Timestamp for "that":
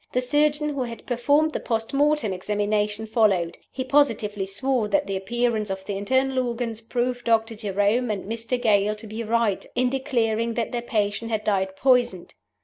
4.87-5.05, 10.55-10.71